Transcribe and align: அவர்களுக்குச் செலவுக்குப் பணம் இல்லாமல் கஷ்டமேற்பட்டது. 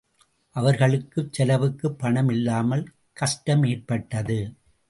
அவர்களுக்குச் 0.55 1.33
செலவுக்குப் 1.33 1.99
பணம் 1.99 2.29
இல்லாமல் 2.29 2.83
கஷ்டமேற்பட்டது. 3.17 4.39